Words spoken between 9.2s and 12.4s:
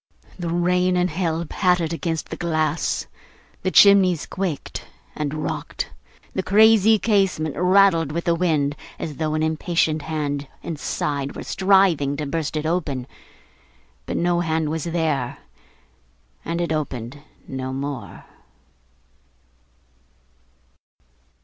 an impatient hand inside were striving to